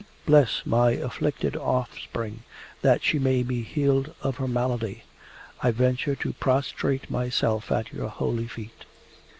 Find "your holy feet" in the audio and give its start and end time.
7.93-8.85